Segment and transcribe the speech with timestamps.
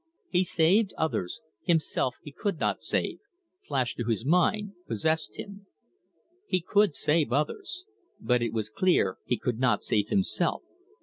[0.31, 3.19] "He saved others, himself he could not save"
[3.61, 5.67] flashed through his mind, possessed him.
[6.47, 7.85] He could save others;
[8.19, 10.63] but it was clear he could not save himself.